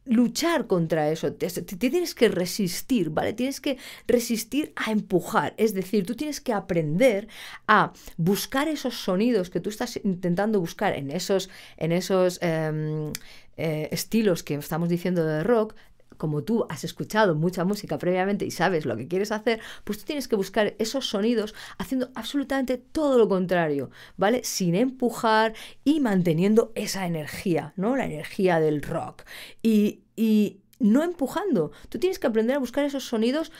luchar 0.09 0.67
contra 0.67 1.11
eso, 1.11 1.33
te, 1.33 1.49
tienes 1.49 2.15
que 2.15 2.29
resistir, 2.29 3.09
¿vale? 3.09 3.33
Tienes 3.33 3.61
que 3.61 3.77
resistir 4.07 4.73
a 4.75 4.91
empujar, 4.91 5.53
es 5.57 5.73
decir, 5.73 6.05
tú 6.05 6.15
tienes 6.15 6.41
que 6.41 6.53
aprender 6.53 7.27
a 7.67 7.93
buscar 8.17 8.67
esos 8.67 8.95
sonidos 8.95 9.49
que 9.49 9.59
tú 9.59 9.69
estás 9.69 9.99
intentando 10.03 10.59
buscar 10.59 10.95
en 10.95 11.11
esos, 11.11 11.49
en 11.77 11.91
esos 11.91 12.39
em, 12.41 13.11
eh, 13.57 13.89
estilos 13.91 14.43
que 14.43 14.55
estamos 14.55 14.89
diciendo 14.89 15.25
de 15.25 15.43
rock, 15.43 15.75
como 16.17 16.43
tú 16.43 16.65
has 16.69 16.83
escuchado 16.83 17.35
mucha 17.35 17.63
música 17.63 17.97
previamente 17.97 18.45
y 18.45 18.51
sabes 18.51 18.85
lo 18.85 18.97
que 18.97 19.07
quieres 19.07 19.31
hacer, 19.31 19.59
pues 19.83 19.99
tú 19.99 20.05
tienes 20.05 20.27
que 20.27 20.35
buscar 20.35 20.75
esos 20.79 21.07
sonidos 21.07 21.55
haciendo 21.77 22.09
absolutamente 22.15 22.77
todo 22.77 23.17
lo 23.17 23.29
contrario, 23.29 23.89
¿vale? 24.17 24.43
Sin 24.43 24.75
empujar 24.75 25.53
y 25.83 25.99
manteniendo 25.99 26.71
esa 26.75 27.05
energía, 27.05 27.73
¿no? 27.75 27.95
La 27.95 28.05
energía 28.05 28.59
del 28.59 28.81
rock. 28.81 29.23
Y, 29.61 30.01
y 30.15 30.61
no 30.79 31.03
empujando. 31.03 31.71
Tú 31.89 31.99
tienes 31.99 32.19
que 32.19 32.27
aprender 32.27 32.55
a 32.55 32.59
buscar 32.59 32.85
esos 32.85 33.05
sonidos 33.05 33.51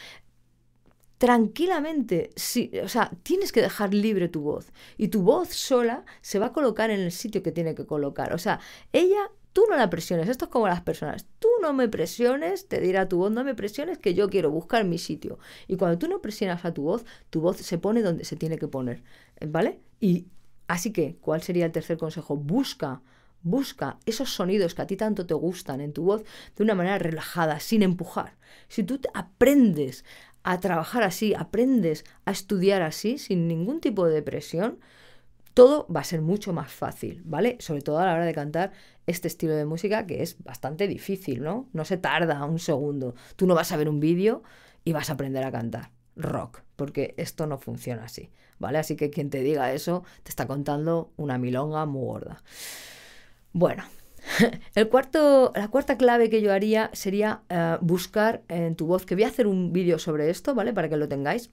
tranquilamente, 1.17 2.29
sí, 2.35 2.71
o 2.83 2.87
sea, 2.87 3.11
tienes 3.23 3.51
que 3.51 3.61
dejar 3.61 3.91
libre 3.91 4.29
tu 4.29 4.41
voz 4.41 4.71
y 4.97 5.07
tu 5.07 5.23
voz 5.23 5.49
sola 5.49 6.05
se 6.21 6.37
va 6.37 6.47
a 6.47 6.53
colocar 6.53 6.91
en 6.91 6.99
el 6.99 7.11
sitio 7.11 7.41
que 7.41 7.51
tiene 7.51 7.73
que 7.73 7.87
colocar. 7.87 8.33
O 8.33 8.37
sea, 8.37 8.59
ella 8.93 9.31
Tú 9.57 9.65
no 9.67 9.75
la 9.75 9.89
presiones, 9.89 10.29
esto 10.29 10.45
es 10.45 10.51
como 10.51 10.67
las 10.67 10.81
personas. 10.81 11.25
No 11.61 11.73
me 11.73 11.87
presiones, 11.87 12.67
te 12.67 12.79
dirá 12.79 13.07
tu 13.07 13.17
voz, 13.17 13.31
no 13.31 13.43
me 13.43 13.55
presiones 13.55 13.97
que 13.97 14.13
yo 14.13 14.29
quiero 14.29 14.51
buscar 14.51 14.85
mi 14.85 14.97
sitio. 14.97 15.39
Y 15.67 15.77
cuando 15.77 15.97
tú 15.97 16.07
no 16.07 16.21
presionas 16.21 16.65
a 16.65 16.73
tu 16.73 16.83
voz, 16.83 17.05
tu 17.29 17.41
voz 17.41 17.57
se 17.57 17.77
pone 17.77 18.01
donde 18.01 18.25
se 18.25 18.35
tiene 18.35 18.57
que 18.57 18.67
poner, 18.67 19.03
¿vale? 19.45 19.79
Y 19.99 20.27
así 20.67 20.91
que, 20.91 21.17
¿cuál 21.21 21.41
sería 21.41 21.65
el 21.65 21.71
tercer 21.71 21.97
consejo? 21.97 22.35
Busca, 22.35 23.01
busca 23.41 23.97
esos 24.05 24.29
sonidos 24.29 24.75
que 24.75 24.81
a 24.81 24.87
ti 24.87 24.97
tanto 24.97 25.25
te 25.25 25.33
gustan 25.33 25.81
en 25.81 25.93
tu 25.93 26.03
voz 26.03 26.23
de 26.55 26.63
una 26.63 26.75
manera 26.75 26.97
relajada, 26.97 27.59
sin 27.59 27.83
empujar. 27.83 28.37
Si 28.67 28.83
tú 28.83 28.99
aprendes 29.13 30.05
a 30.43 30.59
trabajar 30.59 31.03
así, 31.03 31.33
aprendes 31.33 32.05
a 32.25 32.31
estudiar 32.31 32.81
así, 32.81 33.17
sin 33.17 33.47
ningún 33.47 33.81
tipo 33.81 34.07
de 34.07 34.21
presión, 34.21 34.79
todo 35.57 35.87
va 35.87 36.01
a 36.01 36.03
ser 36.03 36.21
mucho 36.21 36.53
más 36.53 36.71
fácil, 36.71 37.23
¿vale? 37.25 37.57
Sobre 37.59 37.81
todo 37.81 37.97
a 37.97 38.05
la 38.05 38.13
hora 38.13 38.25
de 38.25 38.33
cantar 38.35 38.73
este 39.07 39.27
estilo 39.27 39.55
de 39.55 39.65
música 39.65 40.05
que 40.05 40.21
es 40.21 40.37
bastante 40.43 40.87
difícil, 40.87 41.41
¿no? 41.41 41.67
No 41.73 41.83
se 41.83 41.97
tarda 41.97 42.45
un 42.45 42.59
segundo. 42.59 43.15
Tú 43.35 43.47
no 43.47 43.55
vas 43.55 43.71
a 43.71 43.77
ver 43.77 43.89
un 43.89 43.99
vídeo 43.99 44.43
y 44.85 44.93
vas 44.93 45.09
a 45.09 45.13
aprender 45.13 45.43
a 45.43 45.51
cantar. 45.51 45.89
rock, 46.15 46.61
porque 46.75 47.15
esto 47.17 47.47
no 47.47 47.57
funciona 47.57 48.03
así, 48.03 48.29
¿vale? 48.59 48.77
Así 48.77 48.95
que 48.95 49.09
quien 49.09 49.31
te 49.31 49.41
diga 49.41 49.73
eso 49.73 50.03
te 50.21 50.29
está 50.29 50.45
contando 50.45 51.11
una 51.17 51.39
milonga 51.39 51.87
muy 51.87 52.05
gorda. 52.05 52.43
Bueno, 53.51 53.83
el 54.75 54.89
cuarto, 54.89 55.53
la 55.55 55.69
cuarta 55.69 55.97
clave 55.97 56.29
que 56.29 56.43
yo 56.43 56.53
haría 56.53 56.91
sería 56.93 57.41
eh, 57.49 57.77
buscar 57.81 58.43
en 58.47 58.75
tu 58.75 58.85
voz, 58.85 59.07
que 59.07 59.15
voy 59.15 59.23
a 59.23 59.29
hacer 59.29 59.47
un 59.47 59.73
vídeo 59.73 59.97
sobre 59.97 60.29
esto, 60.29 60.53
¿vale? 60.53 60.71
Para 60.71 60.87
que 60.87 60.97
lo 60.97 61.07
tengáis. 61.07 61.49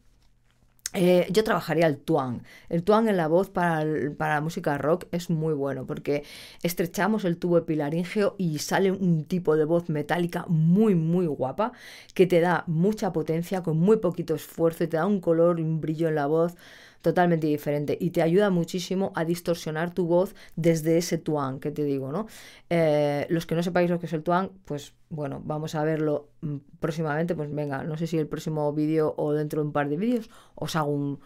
Eh, 0.97 1.27
yo 1.31 1.43
trabajaría 1.43 1.89
el 1.89 1.99
twang. 1.99 2.43
El 2.69 2.85
twang 2.85 3.09
en 3.09 3.17
la 3.17 3.27
voz 3.27 3.51
para, 3.51 3.85
para, 4.17 4.35
la 4.35 4.41
música 4.41 4.79
rock 4.79 5.07
es 5.11 5.29
muy 5.29 5.53
bueno 5.53 5.87
porque 5.87 6.23
estrechamos 6.63 7.25
el 7.25 7.37
tubo 7.37 7.59
epilaríngeo 7.59 8.37
y 8.39 8.59
sale 8.61 8.93
un 8.93 9.25
tipo 9.25 9.57
de 9.57 9.65
voz 9.65 9.89
metálica 9.89 10.45
muy, 10.49 10.95
muy 10.95 11.27
guapa 11.27 11.73
que 12.15 12.27
te 12.27 12.41
da 12.41 12.63
mucha 12.69 13.13
potencia 13.13 13.63
con 13.65 13.77
muy 13.79 13.97
poquito 13.97 14.37
esfuerzo 14.37 14.85
y 14.85 14.87
te 14.87 14.97
da 14.97 15.07
un 15.07 15.21
color 15.21 15.59
y 15.59 15.65
un 15.65 15.81
brillo 15.81 16.09
en 16.09 16.15
la 16.15 16.27
voz 16.27 16.55
totalmente 17.05 17.47
diferente 17.47 17.99
y 18.01 18.11
te 18.13 18.23
ayuda 18.23 18.49
muchísimo 18.49 19.13
a 19.15 19.27
distorsionar 19.27 19.93
tu 19.93 20.07
voz 20.07 20.35
desde 20.57 20.97
ese 20.97 21.19
tuang 21.19 21.61
que 21.61 21.71
te 21.71 21.85
digo, 21.85 22.11
¿no? 22.11 22.27
Eh, 22.71 23.27
los 23.29 23.45
que 23.45 23.55
no 23.55 23.63
sepáis 23.63 23.91
lo 23.91 24.01
que 24.01 24.07
es 24.07 24.15
el 24.15 24.23
tuang, 24.23 24.49
pues 24.65 24.95
bueno, 25.11 25.43
vamos 25.45 25.75
a 25.75 25.85
verlo 25.85 26.31
mm, 26.41 26.57
próximamente, 26.81 27.35
pues 27.35 27.55
venga, 27.55 27.85
no 27.85 27.99
sé 27.99 28.07
si 28.07 28.17
el 28.17 28.27
próximo 28.27 28.73
vídeo 28.73 29.13
o 29.19 29.35
dentro 29.35 29.61
de 29.61 29.67
un 29.67 29.73
par 29.75 29.91
de 29.91 29.99
vídeos 29.99 30.31
os 30.55 30.77
hago 30.77 30.93
un, 30.93 31.21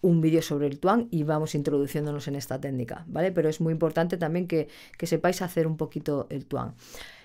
un 0.00 0.22
vídeo 0.22 0.40
sobre 0.40 0.66
el 0.66 0.80
tuang 0.80 1.08
y 1.10 1.24
vamos 1.24 1.54
introduciéndonos 1.54 2.26
en 2.26 2.34
esta 2.34 2.58
técnica, 2.58 3.04
¿vale? 3.06 3.30
Pero 3.30 3.50
es 3.50 3.60
muy 3.60 3.74
importante 3.74 4.16
también 4.16 4.48
que, 4.48 4.68
que 4.96 5.06
sepáis 5.06 5.42
hacer 5.42 5.66
un 5.66 5.76
poquito 5.76 6.26
el 6.30 6.46
tuang. 6.46 6.72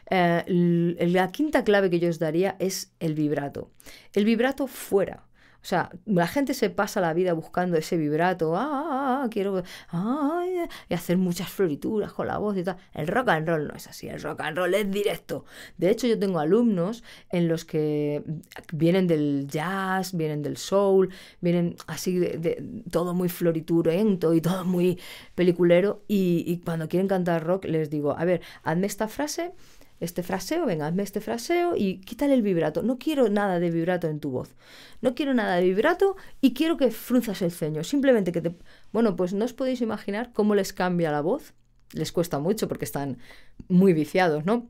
Eh, 0.09 0.97
la 1.07 1.31
quinta 1.31 1.63
clave 1.63 1.89
que 1.89 2.01
yo 2.01 2.09
os 2.09 2.19
daría 2.19 2.57
es 2.59 2.91
el 2.99 3.13
vibrato. 3.13 3.71
El 4.11 4.25
vibrato 4.25 4.67
fuera. 4.67 5.23
O 5.63 5.65
sea, 5.65 5.89
la 6.05 6.27
gente 6.27 6.53
se 6.53 6.69
pasa 6.69 6.99
la 6.99 7.13
vida 7.13 7.31
buscando 7.31 7.77
ese 7.77 7.95
vibrato, 7.95 8.57
ah, 8.57 8.67
ah, 8.69 9.21
ah 9.23 9.27
quiero, 9.31 9.63
y 10.89 10.93
hacer 10.93 11.17
muchas 11.17 11.49
florituras 11.49 12.11
con 12.11 12.27
la 12.27 12.37
voz 12.37 12.57
y 12.57 12.63
tal. 12.63 12.75
El 12.93 13.07
rock 13.07 13.29
and 13.29 13.47
roll 13.47 13.67
no 13.69 13.73
es 13.73 13.87
así, 13.87 14.09
el 14.09 14.21
rock 14.21 14.41
and 14.41 14.57
roll 14.57 14.73
es 14.73 14.91
directo. 14.91 15.45
De 15.77 15.89
hecho, 15.89 16.05
yo 16.05 16.19
tengo 16.19 16.39
alumnos 16.39 17.01
en 17.29 17.47
los 17.47 17.63
que 17.63 18.23
vienen 18.73 19.07
del 19.07 19.47
jazz, 19.47 20.13
vienen 20.13 20.41
del 20.41 20.57
soul, 20.57 21.09
vienen 21.39 21.77
así 21.87 22.19
de, 22.19 22.61
todo 22.91 23.13
muy 23.13 23.29
floriturento 23.29 24.33
y 24.33 24.41
todo 24.41 24.65
muy 24.65 24.99
peliculero. 25.33 26.03
Y, 26.09 26.43
y 26.45 26.57
cuando 26.57 26.89
quieren 26.89 27.07
cantar 27.07 27.45
rock, 27.45 27.63
les 27.65 27.89
digo, 27.89 28.17
a 28.17 28.25
ver, 28.25 28.41
hazme 28.63 28.87
esta 28.87 29.07
frase 29.07 29.53
este 29.99 30.23
fraseo, 30.23 30.65
venga, 30.65 30.87
hazme 30.87 31.03
este 31.03 31.21
fraseo 31.21 31.75
y 31.75 31.99
quítale 31.99 32.33
el 32.33 32.41
vibrato. 32.41 32.83
No 32.83 32.97
quiero 32.97 33.29
nada 33.29 33.59
de 33.59 33.71
vibrato 33.71 34.07
en 34.07 34.19
tu 34.19 34.31
voz. 34.31 34.55
No 35.01 35.15
quiero 35.15 35.33
nada 35.33 35.55
de 35.55 35.63
vibrato 35.63 36.15
y 36.41 36.53
quiero 36.53 36.77
que 36.77 36.91
frunzas 36.91 37.41
el 37.41 37.51
ceño. 37.51 37.83
Simplemente 37.83 38.31
que 38.31 38.41
te... 38.41 38.55
Bueno, 38.91 39.15
pues 39.15 39.33
no 39.33 39.45
os 39.45 39.53
podéis 39.53 39.81
imaginar 39.81 40.31
cómo 40.33 40.55
les 40.55 40.73
cambia 40.73 41.11
la 41.11 41.21
voz. 41.21 41.53
Les 41.93 42.11
cuesta 42.11 42.39
mucho 42.39 42.67
porque 42.67 42.85
están 42.85 43.17
muy 43.67 43.93
viciados, 43.93 44.45
¿no? 44.45 44.67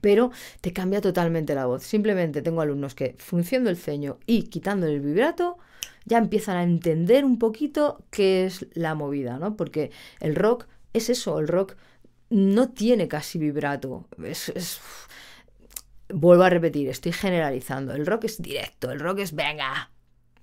Pero 0.00 0.30
te 0.60 0.72
cambia 0.72 1.00
totalmente 1.00 1.54
la 1.54 1.66
voz. 1.66 1.82
Simplemente 1.82 2.42
tengo 2.42 2.62
alumnos 2.62 2.94
que 2.94 3.14
frunciendo 3.18 3.70
el 3.70 3.76
ceño 3.76 4.18
y 4.26 4.44
quitando 4.44 4.86
el 4.86 5.00
vibrato 5.00 5.58
ya 6.04 6.18
empiezan 6.18 6.56
a 6.56 6.62
entender 6.62 7.24
un 7.24 7.38
poquito 7.38 8.04
qué 8.10 8.44
es 8.44 8.66
la 8.74 8.94
movida, 8.94 9.38
¿no? 9.38 9.56
Porque 9.56 9.90
el 10.20 10.34
rock 10.34 10.66
es 10.92 11.10
eso, 11.10 11.38
el 11.38 11.48
rock 11.48 11.76
no 12.32 12.70
tiene 12.70 13.08
casi 13.08 13.38
vibrato. 13.38 14.08
Es, 14.24 14.80
Vuelvo 16.08 16.42
a 16.42 16.50
repetir, 16.50 16.88
estoy 16.88 17.12
generalizando. 17.12 17.94
El 17.94 18.04
rock 18.04 18.24
es 18.24 18.40
directo, 18.42 18.90
el 18.90 19.00
rock 19.00 19.20
es 19.20 19.34
venga, 19.34 19.90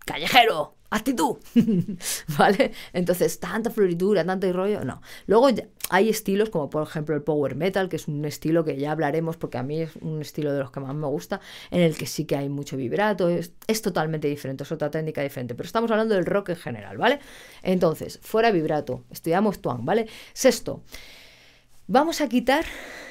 callejero, 0.04 0.76
actitud. 0.90 1.38
¿Vale? 2.40 2.72
Entonces, 2.92 3.40
tanta 3.40 3.70
floritura, 3.70 4.26
tanto 4.26 4.52
rollo, 4.52 4.84
no. 4.84 5.02
Luego 5.28 5.48
hay 5.92 6.10
estilos 6.10 6.50
como 6.50 6.72
por 6.72 6.88
ejemplo 6.88 7.16
el 7.16 7.22
power 7.22 7.56
metal, 7.56 7.88
que 7.88 7.98
es 7.98 8.08
un 8.08 8.26
estilo 8.26 8.64
que 8.64 8.78
ya 8.78 8.92
hablaremos 8.92 9.38
porque 9.38 9.60
a 9.60 9.64
mí 9.64 9.82
es 9.82 9.96
un 9.98 10.22
estilo 10.22 10.52
de 10.54 10.60
los 10.60 10.72
que 10.72 10.80
más 10.80 10.96
me 10.96 11.06
gusta, 11.06 11.40
en 11.70 11.82
el 11.82 11.96
que 11.96 12.08
sí 12.08 12.26
que 12.26 12.36
hay 12.36 12.50
mucho 12.50 12.76
vibrato, 12.76 13.30
es, 13.30 13.52
es 13.68 13.82
totalmente 13.84 14.28
diferente, 14.28 14.64
es 14.64 14.72
otra 14.72 14.90
técnica 14.90 15.22
diferente, 15.22 15.54
pero 15.54 15.68
estamos 15.68 15.92
hablando 15.92 16.16
del 16.16 16.26
rock 16.26 16.50
en 16.50 16.56
general, 16.56 16.98
¿vale? 16.98 17.20
Entonces, 17.62 18.20
fuera 18.24 18.50
vibrato, 18.50 19.04
estudiamos 19.12 19.62
tuang, 19.62 19.86
¿vale? 19.86 20.08
Sexto, 20.34 20.82
Vamos 21.92 22.22
a 22.22 22.30
quitar 22.30 22.66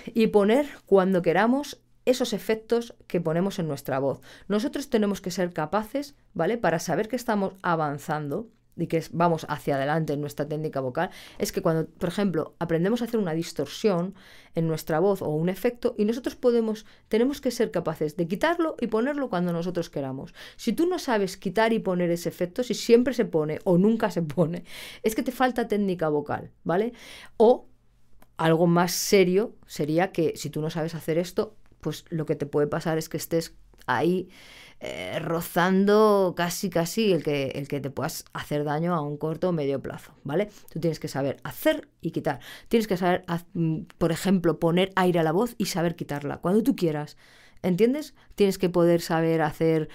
y 0.06 0.28
poner 0.28 0.68
cuando 0.86 1.20
queramos 1.20 1.82
esos 2.04 2.32
efectos 2.32 2.94
que 3.08 3.20
ponemos 3.20 3.58
en 3.58 3.66
nuestra 3.66 3.98
voz. 3.98 4.20
Nosotros 4.46 4.88
tenemos 4.88 5.20
que 5.20 5.32
ser 5.32 5.52
capaces, 5.52 6.14
¿vale? 6.32 6.58
Para 6.58 6.78
saber 6.78 7.08
que 7.08 7.16
estamos 7.16 7.54
avanzando 7.62 8.46
y 8.76 8.86
que 8.86 9.02
vamos 9.10 9.46
hacia 9.48 9.74
adelante 9.74 10.12
en 10.12 10.20
nuestra 10.20 10.46
técnica 10.46 10.78
vocal, 10.78 11.10
es 11.38 11.50
que 11.50 11.60
cuando, 11.60 11.88
por 11.88 12.08
ejemplo, 12.08 12.54
aprendemos 12.60 13.02
a 13.02 13.06
hacer 13.06 13.18
una 13.18 13.34
distorsión 13.34 14.14
en 14.54 14.68
nuestra 14.68 15.00
voz 15.00 15.22
o 15.22 15.28
un 15.28 15.48
efecto 15.48 15.96
y 15.98 16.04
nosotros 16.04 16.36
podemos, 16.36 16.86
tenemos 17.08 17.40
que 17.40 17.50
ser 17.50 17.72
capaces 17.72 18.16
de 18.16 18.28
quitarlo 18.28 18.76
y 18.80 18.86
ponerlo 18.86 19.28
cuando 19.28 19.52
nosotros 19.52 19.90
queramos. 19.90 20.34
Si 20.54 20.72
tú 20.72 20.86
no 20.86 21.00
sabes 21.00 21.36
quitar 21.36 21.72
y 21.72 21.80
poner 21.80 22.12
ese 22.12 22.28
efecto, 22.28 22.62
si 22.62 22.74
siempre 22.74 23.12
se 23.12 23.24
pone 23.24 23.58
o 23.64 23.76
nunca 23.76 24.12
se 24.12 24.22
pone, 24.22 24.62
es 25.02 25.16
que 25.16 25.24
te 25.24 25.32
falta 25.32 25.66
técnica 25.66 26.08
vocal, 26.08 26.52
¿vale? 26.62 26.92
O 27.38 27.67
algo 28.38 28.66
más 28.66 28.92
serio 28.92 29.54
sería 29.66 30.12
que 30.12 30.32
si 30.36 30.48
tú 30.48 30.60
no 30.60 30.70
sabes 30.70 30.94
hacer 30.94 31.18
esto, 31.18 31.56
pues 31.80 32.04
lo 32.08 32.24
que 32.24 32.36
te 32.36 32.46
puede 32.46 32.66
pasar 32.66 32.96
es 32.96 33.08
que 33.08 33.16
estés 33.16 33.54
ahí 33.86 34.28
eh, 34.80 35.18
rozando 35.18 36.34
casi 36.36 36.70
casi 36.70 37.12
el 37.12 37.24
que, 37.24 37.48
el 37.56 37.66
que 37.66 37.80
te 37.80 37.90
puedas 37.90 38.24
hacer 38.32 38.62
daño 38.62 38.94
a 38.94 39.00
un 39.00 39.16
corto 39.16 39.48
o 39.48 39.52
medio 39.52 39.82
plazo, 39.82 40.12
¿vale? 40.22 40.50
Tú 40.72 40.78
tienes 40.78 41.00
que 41.00 41.08
saber 41.08 41.38
hacer 41.42 41.88
y 42.00 42.12
quitar. 42.12 42.38
Tienes 42.68 42.86
que 42.86 42.96
saber, 42.96 43.24
mm, 43.54 43.80
por 43.98 44.12
ejemplo, 44.12 44.60
poner 44.60 44.92
aire 44.94 45.18
a 45.18 45.24
la 45.24 45.32
voz 45.32 45.56
y 45.58 45.66
saber 45.66 45.96
quitarla 45.96 46.38
cuando 46.38 46.62
tú 46.62 46.76
quieras. 46.76 47.16
¿Entiendes? 47.62 48.14
Tienes 48.36 48.56
que 48.56 48.68
poder 48.68 49.00
saber 49.00 49.42
hacer, 49.42 49.88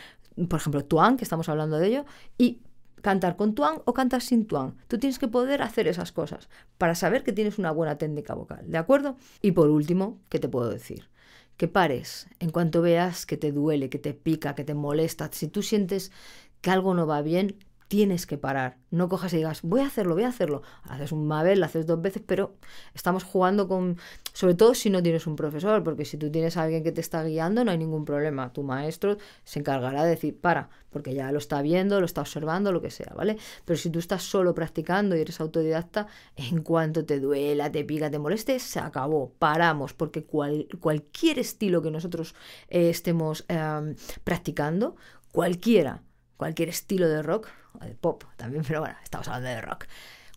por 0.50 0.60
ejemplo, 0.60 0.84
tuan, 0.84 1.16
que 1.16 1.24
estamos 1.24 1.48
hablando 1.48 1.78
de 1.78 1.88
ello, 1.88 2.06
y 2.38 2.60
cantar 3.04 3.36
con 3.36 3.54
tuang 3.54 3.82
o 3.86 3.94
cantar 3.94 4.22
sin 4.22 4.48
tuang. 4.48 4.78
Tú 4.88 4.98
tienes 4.98 5.20
que 5.20 5.28
poder 5.28 5.62
hacer 5.62 5.88
esas 5.88 6.14
cosas 6.14 6.48
para 6.78 6.96
saber 6.96 7.24
que 7.24 7.34
tienes 7.34 7.60
una 7.60 7.72
buena 7.72 7.98
técnica 7.98 8.34
vocal, 8.34 8.72
¿de 8.72 8.78
acuerdo? 8.78 9.18
Y 9.42 9.52
por 9.52 9.70
último, 9.70 10.22
¿qué 10.30 10.40
te 10.40 10.48
puedo 10.48 10.70
decir? 10.70 11.10
Que 11.58 11.68
pares 11.68 12.28
en 12.40 12.50
cuanto 12.50 12.82
veas 12.82 13.26
que 13.26 13.36
te 13.36 13.52
duele, 13.52 13.90
que 13.90 14.00
te 14.00 14.14
pica, 14.14 14.56
que 14.56 14.64
te 14.64 14.74
molesta. 14.74 15.30
Si 15.34 15.50
tú 15.50 15.62
sientes 15.62 16.14
que 16.62 16.72
algo 16.72 16.94
no 16.94 17.06
va 17.06 17.22
bien, 17.22 17.58
tienes 17.88 18.26
que 18.26 18.38
parar. 18.38 18.78
No 18.92 19.10
cojas 19.10 19.34
y 19.34 19.38
digas, 19.38 19.62
voy 19.62 19.82
a 19.82 19.88
hacerlo, 19.88 20.16
voy 20.16 20.24
a 20.24 20.30
hacerlo. 20.30 20.62
Haces 20.84 21.12
un 21.12 21.28
Mabel, 21.28 21.60
lo 21.60 21.66
haces 21.66 21.86
dos 21.86 22.02
veces, 22.02 22.22
pero 22.26 22.56
estamos 22.94 23.24
jugando 23.24 23.68
con. 23.68 23.98
Sobre 24.34 24.56
todo 24.56 24.74
si 24.74 24.90
no 24.90 25.02
tienes 25.02 25.28
un 25.28 25.36
profesor, 25.36 25.84
porque 25.84 26.06
si 26.06 26.18
tú 26.18 26.32
tienes 26.32 26.58
a 26.58 26.64
alguien 26.64 26.84
que 26.84 26.92
te 26.92 27.02
está 27.02 27.24
guiando, 27.24 27.64
no 27.64 27.72
hay 27.72 27.78
ningún 27.78 28.06
problema. 28.06 28.52
Tu 28.54 28.64
maestro 28.64 29.18
se 29.44 29.60
encargará 29.60 30.04
de 30.04 30.12
decir, 30.12 30.40
para, 30.40 30.70
porque 30.90 31.14
ya 31.14 31.32
lo 31.32 31.38
está 31.38 31.62
viendo, 31.62 32.00
lo 32.00 32.06
está 32.06 32.22
observando, 32.22 32.72
lo 32.72 32.82
que 32.82 32.92
sea, 32.92 33.14
¿vale? 33.16 33.38
Pero 33.66 33.78
si 33.78 33.90
tú 33.90 34.00
estás 34.00 34.24
solo 34.24 34.54
practicando 34.54 35.16
y 35.16 35.22
eres 35.22 35.40
autodidacta, 35.40 36.08
en 36.36 36.62
cuanto 36.62 37.06
te 37.06 37.20
duela, 37.20 37.72
te 37.72 37.84
pica, 37.84 38.10
te 38.10 38.20
moleste, 38.20 38.60
se 38.60 38.80
acabó. 38.80 39.34
Paramos, 39.40 39.94
porque 39.94 40.24
cualquier 40.24 41.40
estilo 41.40 41.82
que 41.82 41.92
nosotros 41.92 42.36
eh, 42.70 42.90
estemos 42.90 43.46
em, 43.48 43.96
practicando, 44.24 44.96
cualquiera, 45.32 46.04
cualquier 46.44 46.68
estilo 46.68 47.08
de 47.08 47.22
rock, 47.24 47.48
de 47.80 47.96
pop 47.96 48.26
también, 48.36 48.64
pero 48.68 48.82
bueno, 48.82 48.98
estamos 49.02 49.30
hablando 49.30 49.48
de 49.48 49.62
rock. 49.62 49.86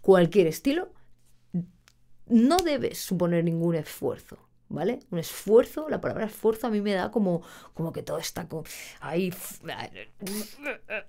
Cualquier 0.02 0.46
estilo 0.46 0.92
no 2.26 2.58
debe 2.58 2.94
suponer 2.94 3.42
ningún 3.42 3.74
esfuerzo, 3.74 4.38
¿vale? 4.68 5.00
Un 5.10 5.18
esfuerzo, 5.18 5.88
la 5.88 6.00
palabra 6.00 6.26
esfuerzo 6.26 6.68
a 6.68 6.70
mí 6.70 6.80
me 6.80 6.94
da 6.94 7.10
como, 7.10 7.42
como 7.74 7.92
que 7.92 8.04
todo 8.04 8.18
está 8.18 8.46
ahí. 9.00 9.34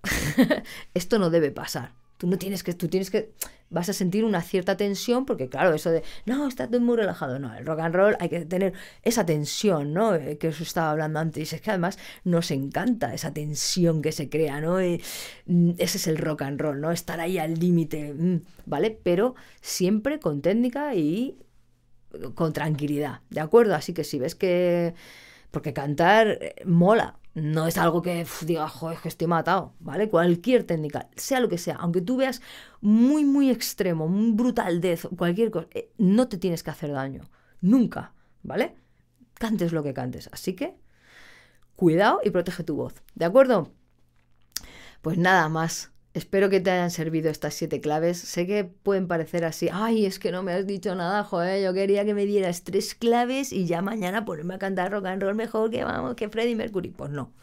Esto 0.95 1.19
no 1.19 1.29
debe 1.29 1.51
pasar. 1.51 1.91
Tú 2.17 2.27
no 2.27 2.37
tienes 2.37 2.63
que, 2.63 2.73
tú 2.73 2.87
tienes 2.87 3.11
que, 3.11 3.31
vas 3.69 3.89
a 3.89 3.93
sentir 3.93 4.23
una 4.23 4.41
cierta 4.41 4.77
tensión, 4.77 5.25
porque 5.25 5.49
claro, 5.49 5.73
eso 5.73 5.91
de, 5.91 6.03
no, 6.25 6.47
estás 6.47 6.69
muy 6.79 6.95
relajado, 6.95 7.39
no, 7.39 7.53
el 7.55 7.65
rock 7.65 7.79
and 7.79 7.95
roll 7.95 8.17
hay 8.19 8.29
que 8.29 8.45
tener 8.45 8.73
esa 9.03 9.25
tensión, 9.25 9.93
¿no? 9.93 10.15
Eh, 10.15 10.37
que 10.37 10.49
os 10.49 10.61
estaba 10.61 10.91
hablando 10.91 11.19
antes, 11.19 11.53
es 11.53 11.61
que 11.61 11.69
además 11.69 11.97
nos 12.23 12.51
encanta 12.51 13.13
esa 13.13 13.33
tensión 13.33 14.01
que 14.01 14.11
se 14.11 14.29
crea, 14.29 14.61
¿no? 14.61 14.77
Mm, 15.45 15.71
ese 15.77 15.97
es 15.97 16.07
el 16.07 16.17
rock 16.17 16.43
and 16.43 16.59
roll, 16.59 16.79
¿no? 16.79 16.91
Estar 16.91 17.19
ahí 17.19 17.37
al 17.37 17.55
límite, 17.55 18.13
mm, 18.13 18.41
¿vale? 18.65 18.97
Pero 19.03 19.35
siempre 19.61 20.19
con 20.19 20.41
técnica 20.41 20.95
y 20.95 21.37
con 22.35 22.53
tranquilidad, 22.53 23.21
¿de 23.29 23.41
acuerdo? 23.41 23.75
Así 23.75 23.93
que 23.93 24.03
si 24.03 24.17
ves 24.19 24.35
que, 24.35 24.93
porque 25.51 25.73
cantar 25.73 26.27
eh, 26.41 26.55
mola, 26.65 27.19
no 27.37 27.67
es 27.67 27.77
algo 27.77 28.01
que 28.01 28.25
diga, 28.41 28.67
joder, 28.67 28.97
que 28.97 29.09
estoy 29.09 29.27
matado, 29.27 29.75
¿vale? 29.79 30.09
Cualquier 30.09 30.63
técnica, 30.63 31.07
sea 31.15 31.39
lo 31.39 31.49
que 31.49 31.59
sea, 31.59 31.75
aunque 31.75 32.01
tú 32.01 32.17
veas 32.17 32.41
muy, 32.81 33.25
muy 33.25 33.51
extremo, 33.51 34.07
brutal 34.09 34.81
death, 34.81 35.05
cualquier 35.15 35.51
cosa, 35.51 35.67
eh, 35.71 35.91
no 35.99 36.27
te 36.27 36.37
tienes 36.37 36.63
que 36.63 36.71
hacer 36.71 36.91
daño, 36.91 37.29
nunca, 37.61 38.13
¿vale? 38.41 38.75
Cantes 39.35 39.71
lo 39.71 39.83
que 39.83 39.93
cantes, 39.93 40.29
así 40.33 40.55
que 40.55 40.77
cuidado 41.75 42.21
y 42.23 42.31
protege 42.31 42.63
tu 42.63 42.75
voz, 42.75 42.95
¿de 43.13 43.25
acuerdo? 43.25 43.71
Pues 45.03 45.19
nada 45.19 45.47
más. 45.47 45.91
Espero 46.17 46.49
que 46.49 46.59
te 46.59 46.71
hayan 46.71 46.89
servido 46.89 47.29
estas 47.29 47.53
siete 47.53 47.79
claves. 47.79 48.17
Sé 48.17 48.47
que 48.47 48.63
pueden 48.63 49.07
parecer 49.07 49.45
así. 49.45 49.69
Ay, 49.71 50.07
es 50.07 50.17
que 50.17 50.31
no 50.31 50.41
me 50.41 50.51
has 50.51 50.65
dicho 50.65 50.95
nada, 50.95 51.23
joder. 51.23 51.63
Yo 51.63 51.75
quería 51.75 52.05
que 52.05 52.15
me 52.15 52.25
dieras 52.25 52.63
tres 52.63 52.95
claves 52.95 53.53
y 53.53 53.67
ya 53.67 53.83
mañana 53.83 54.25
ponerme 54.25 54.55
a 54.55 54.57
cantar 54.57 54.91
rock 54.91 55.05
and 55.05 55.21
roll 55.21 55.35
mejor 55.35 55.69
que 55.69 55.83
vamos, 55.83 56.15
que 56.15 56.27
Freddie 56.27 56.55
Mercury. 56.55 56.89
Pues 56.89 57.11
no. 57.11 57.35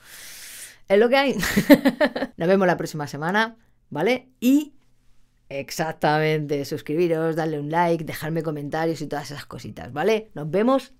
Es 0.88 0.98
lo 0.98 1.08
que 1.08 1.16
hay. 1.16 1.34
Nos 2.36 2.48
vemos 2.48 2.66
la 2.66 2.76
próxima 2.76 3.06
semana, 3.06 3.56
¿vale? 3.90 4.30
Y 4.40 4.74
exactamente, 5.48 6.64
suscribiros, 6.64 7.36
darle 7.36 7.60
un 7.60 7.70
like, 7.70 8.02
dejarme 8.02 8.42
comentarios 8.42 9.00
y 9.02 9.06
todas 9.06 9.30
esas 9.30 9.46
cositas, 9.46 9.92
¿vale? 9.92 10.32
Nos 10.34 10.50
vemos. 10.50 10.94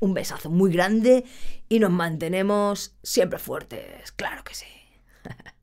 Un 0.00 0.14
besazo 0.14 0.48
muy 0.48 0.72
grande 0.72 1.26
y 1.68 1.78
nos 1.78 1.90
mantenemos 1.90 2.96
siempre 3.02 3.38
fuertes. 3.38 4.12
Claro 4.12 4.42
que 4.44 4.54
sí. 4.54 4.66